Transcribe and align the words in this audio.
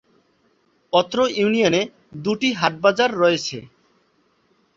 অত্র 0.93 1.17
ইউনিয়নে 1.35 1.81
দুটি 2.23 2.49
হাট-বাজার 2.53 3.09
রয়েছে। 3.17 3.57